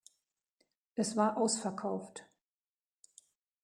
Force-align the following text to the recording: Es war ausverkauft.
Es 0.95 1.15
war 1.15 1.37
ausverkauft. 1.37 2.25